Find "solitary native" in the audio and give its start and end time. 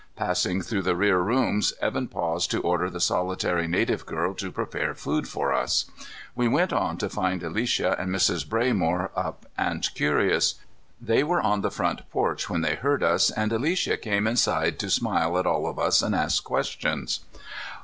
2.99-4.03